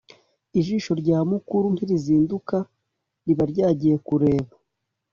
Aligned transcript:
Ijisho 0.59 0.91
rya 1.01 1.19
mukuru 1.31 1.65
ntirizinduka 1.73 2.57
riba 3.25 3.43
ryagiye 3.51 3.95
kureba 4.07 4.53